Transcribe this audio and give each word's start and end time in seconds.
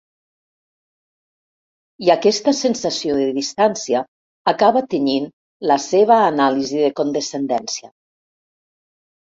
I 2.05 2.09
aquesta 2.13 2.53
sensació 2.61 3.19
de 3.19 3.27
distància 3.37 4.03
acaba 4.55 4.85
tenyint 4.97 5.31
la 5.75 5.81
seva 5.87 6.21
anàlisi 6.33 6.85
de 6.87 6.93
condescendència. 7.03 7.97